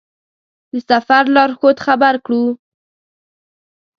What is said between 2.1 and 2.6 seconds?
کړو.